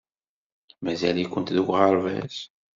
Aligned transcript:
Mazal-ikent 0.83 1.53
deg 1.55 1.67
uɣerbaz? 1.69 2.35